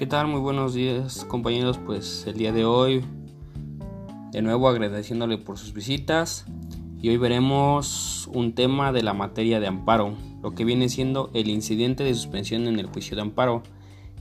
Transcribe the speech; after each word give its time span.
¿Qué 0.00 0.06
tal? 0.06 0.28
Muy 0.28 0.40
buenos 0.40 0.72
días 0.72 1.26
compañeros. 1.26 1.76
Pues 1.76 2.26
el 2.26 2.38
día 2.38 2.52
de 2.52 2.64
hoy 2.64 3.04
de 4.32 4.40
nuevo 4.40 4.66
agradeciéndole 4.66 5.36
por 5.36 5.58
sus 5.58 5.74
visitas 5.74 6.46
y 7.02 7.10
hoy 7.10 7.18
veremos 7.18 8.26
un 8.32 8.54
tema 8.54 8.92
de 8.92 9.02
la 9.02 9.12
materia 9.12 9.60
de 9.60 9.66
amparo, 9.66 10.14
lo 10.42 10.52
que 10.52 10.64
viene 10.64 10.88
siendo 10.88 11.28
el 11.34 11.50
incidente 11.50 12.02
de 12.02 12.14
suspensión 12.14 12.66
en 12.66 12.78
el 12.78 12.86
juicio 12.86 13.14
de 13.14 13.20
amparo. 13.20 13.62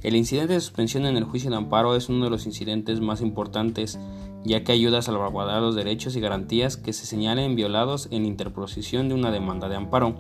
El 0.04 0.18
incidente 0.18 0.56
de 0.56 0.60
suspensión 0.60 1.06
en 1.06 1.16
el 1.16 1.24
juicio 1.24 1.50
de 1.50 1.56
amparo 1.56 1.96
es 1.96 2.10
uno 2.10 2.26
de 2.26 2.32
los 2.32 2.46
incidentes 2.46 3.00
más 3.00 3.22
importantes 3.22 3.98
ya 4.44 4.66
que 4.66 4.74
ayuda 4.74 4.98
a 4.98 5.02
salvaguardar 5.02 5.62
los 5.62 5.76
derechos 5.76 6.14
y 6.18 6.20
garantías 6.20 6.76
que 6.76 6.92
se 6.92 7.06
señalen 7.06 7.56
violados 7.56 8.10
en 8.12 8.26
interposición 8.26 9.08
de 9.08 9.16
una 9.16 9.32
demanda 9.32 9.70
de 9.70 9.78
amparo. 9.78 10.16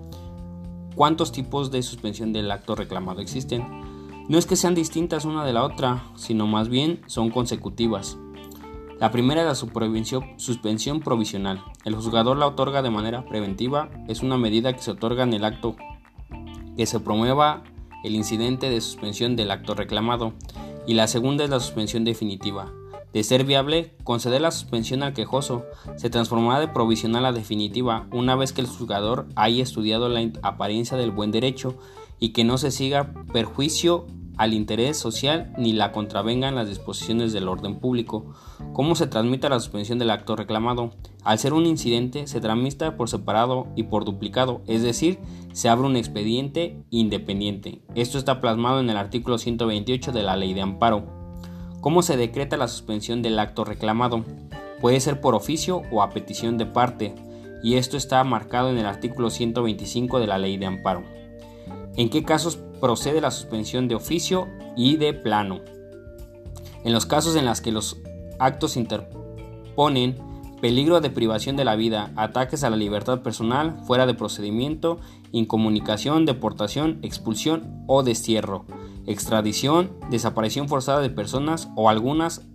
¿Cuántos 0.95 1.33
tipos 1.33 1.69
de 1.69 1.83
suspensión 1.83 2.31
del 2.31 2.49
acto 2.49 2.75
reclamado 2.75 3.19
existen? 3.19 3.88
No 4.29 4.37
es 4.37 4.45
que 4.45 4.55
sean 4.55 4.75
distintas 4.75 5.25
una 5.25 5.43
de 5.43 5.53
la 5.53 5.63
otra, 5.63 6.03
sino 6.15 6.45
más 6.45 6.69
bien 6.69 7.01
son 7.07 7.31
consecutivas. 7.31 8.19
La 8.99 9.09
primera 9.09 9.41
es 9.41 9.47
la 9.47 9.55
suspensión 10.37 10.99
provisional. 10.99 11.63
El 11.83 11.95
juzgador 11.95 12.37
la 12.37 12.45
otorga 12.45 12.83
de 12.83 12.91
manera 12.91 13.25
preventiva, 13.25 13.89
es 14.07 14.21
una 14.21 14.37
medida 14.37 14.71
que 14.73 14.83
se 14.83 14.91
otorga 14.91 15.23
en 15.23 15.33
el 15.33 15.43
acto 15.43 15.75
que 16.77 16.85
se 16.85 16.99
promueva 16.99 17.63
el 18.03 18.13
incidente 18.13 18.69
de 18.69 18.81
suspensión 18.81 19.35
del 19.35 19.49
acto 19.49 19.73
reclamado. 19.73 20.33
Y 20.85 20.93
la 20.93 21.07
segunda 21.07 21.43
es 21.43 21.49
la 21.49 21.59
suspensión 21.59 22.03
definitiva. 22.03 22.71
De 23.11 23.23
ser 23.23 23.45
viable, 23.45 23.95
conceder 24.03 24.41
la 24.41 24.51
suspensión 24.51 25.01
al 25.01 25.13
quejoso 25.13 25.65
se 25.97 26.11
transformará 26.11 26.59
de 26.59 26.67
provisional 26.67 27.25
a 27.25 27.31
definitiva 27.31 28.05
una 28.11 28.35
vez 28.35 28.53
que 28.53 28.61
el 28.61 28.67
juzgador 28.67 29.25
haya 29.35 29.63
estudiado 29.63 30.07
la 30.07 30.29
apariencia 30.43 30.97
del 30.97 31.09
buen 31.09 31.31
derecho 31.31 31.75
y 32.19 32.29
que 32.29 32.43
no 32.43 32.59
se 32.59 32.69
siga 32.69 33.11
perjuicio 33.33 34.05
al 34.39 34.53
interés 34.53 34.95
social 34.95 35.53
ni 35.57 35.73
la 35.73 35.91
contravengan 35.91 36.55
las 36.55 36.69
disposiciones 36.69 37.33
del 37.33 37.49
orden 37.49 37.75
público. 37.75 38.33
¿Cómo 38.71 38.95
se 38.95 39.05
transmite 39.05 39.49
la 39.49 39.59
suspensión 39.59 39.99
del 39.99 40.11
acto 40.11 40.37
reclamado? 40.37 40.91
Al 41.25 41.37
ser 41.39 41.51
un 41.51 41.65
incidente, 41.65 42.25
se 42.25 42.39
transmite 42.39 42.89
por 42.91 43.09
separado 43.09 43.67
y 43.75 43.83
por 43.83 44.05
duplicado, 44.05 44.61
es 44.65 44.81
decir, 44.81 45.19
se 45.51 45.67
abre 45.67 45.87
un 45.87 45.97
expediente 45.97 46.81
independiente. 46.89 47.81
Esto 47.95 48.17
está 48.17 48.39
plasmado 48.39 48.79
en 48.79 48.89
el 48.89 48.95
artículo 48.95 49.37
128 49.37 50.13
de 50.13 50.23
la 50.23 50.37
Ley 50.37 50.53
de 50.53 50.61
Amparo. 50.61 51.03
¿Cómo 51.81 52.01
se 52.01 52.15
decreta 52.15 52.55
la 52.55 52.69
suspensión 52.69 53.21
del 53.21 53.39
acto 53.39 53.65
reclamado? 53.65 54.23
Puede 54.79 55.01
ser 55.01 55.19
por 55.19 55.35
oficio 55.35 55.81
o 55.91 56.01
a 56.01 56.11
petición 56.11 56.57
de 56.57 56.65
parte, 56.65 57.13
y 57.61 57.75
esto 57.75 57.97
está 57.97 58.23
marcado 58.23 58.69
en 58.69 58.77
el 58.77 58.85
artículo 58.85 59.31
125 59.31 60.17
de 60.17 60.27
la 60.27 60.37
Ley 60.37 60.55
de 60.55 60.65
Amparo. 60.65 61.03
¿En 61.97 62.09
qué 62.09 62.23
casos 62.23 62.59
procede 62.79 63.21
la 63.21 63.31
suspensión 63.31 63.87
de 63.87 63.95
oficio 63.95 64.47
y 64.75 64.97
de 64.97 65.13
plano? 65.13 65.61
En 66.83 66.93
los 66.93 67.05
casos 67.05 67.35
en 67.35 67.45
los 67.45 67.61
que 67.61 67.71
los 67.71 67.97
actos 68.39 68.77
interponen 68.77 70.17
peligro 70.61 71.01
de 71.01 71.09
privación 71.09 71.55
de 71.55 71.65
la 71.65 71.75
vida, 71.75 72.11
ataques 72.15 72.63
a 72.63 72.69
la 72.69 72.75
libertad 72.75 73.21
personal, 73.21 73.79
fuera 73.85 74.05
de 74.05 74.13
procedimiento, 74.13 74.99
incomunicación, 75.31 76.25
deportación, 76.25 76.99
expulsión 77.01 77.83
o 77.87 78.03
destierro, 78.03 78.65
extradición, 79.07 79.91
desaparición 80.09 80.67
forzada 80.67 80.99
de 81.01 81.09
personas 81.09 81.69
o 81.75 81.89
algunas 81.89 82.45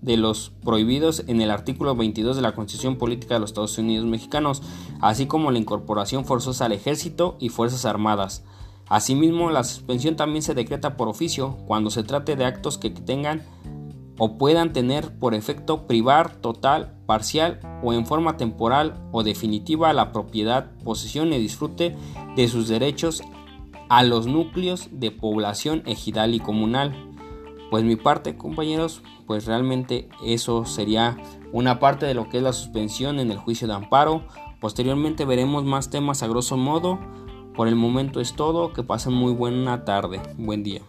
de 0.00 0.16
los 0.16 0.50
prohibidos 0.64 1.22
en 1.28 1.40
el 1.40 1.50
artículo 1.50 1.94
22 1.94 2.34
de 2.34 2.42
la 2.42 2.54
Constitución 2.54 2.96
Política 2.96 3.34
de 3.34 3.40
los 3.40 3.50
Estados 3.50 3.78
Unidos 3.78 4.04
Mexicanos, 4.04 4.62
así 5.00 5.26
como 5.26 5.52
la 5.52 5.58
incorporación 5.58 6.24
forzosa 6.24 6.64
al 6.64 6.72
ejército 6.72 7.36
y 7.38 7.50
fuerzas 7.50 7.84
armadas. 7.84 8.44
Asimismo, 8.92 9.50
la 9.50 9.64
suspensión 9.64 10.16
también 10.16 10.42
se 10.42 10.52
decreta 10.52 10.98
por 10.98 11.08
oficio 11.08 11.56
cuando 11.66 11.88
se 11.88 12.02
trate 12.02 12.36
de 12.36 12.44
actos 12.44 12.76
que 12.76 12.90
tengan 12.90 13.40
o 14.18 14.36
puedan 14.36 14.74
tener 14.74 15.18
por 15.18 15.32
efecto 15.32 15.86
privar 15.86 16.36
total, 16.36 16.92
parcial 17.06 17.58
o 17.82 17.94
en 17.94 18.04
forma 18.04 18.36
temporal 18.36 19.02
o 19.10 19.22
definitiva 19.22 19.94
la 19.94 20.12
propiedad, 20.12 20.72
posesión 20.84 21.32
y 21.32 21.38
disfrute 21.38 21.96
de 22.36 22.48
sus 22.48 22.68
derechos 22.68 23.22
a 23.88 24.02
los 24.02 24.26
núcleos 24.26 24.90
de 24.92 25.10
población 25.10 25.82
ejidal 25.86 26.34
y 26.34 26.40
comunal. 26.40 26.94
Pues 27.70 27.84
mi 27.84 27.96
parte 27.96 28.36
compañeros 28.36 29.02
pues 29.26 29.46
realmente 29.46 30.10
eso 30.22 30.66
sería 30.66 31.16
una 31.50 31.78
parte 31.78 32.04
de 32.04 32.12
lo 32.12 32.28
que 32.28 32.36
es 32.36 32.42
la 32.42 32.52
suspensión 32.52 33.20
en 33.20 33.30
el 33.30 33.38
juicio 33.38 33.66
de 33.66 33.72
amparo. 33.72 34.26
Posteriormente 34.60 35.24
veremos 35.24 35.64
más 35.64 35.88
temas 35.88 36.22
a 36.22 36.26
grosso 36.26 36.58
modo 36.58 36.98
por 37.54 37.68
el 37.68 37.76
momento 37.76 38.20
es 38.20 38.34
todo 38.34 38.72
que 38.72 38.82
pasen 38.82 39.12
muy 39.12 39.32
buena 39.32 39.84
tarde 39.84 40.20
buen 40.36 40.62
día 40.62 40.82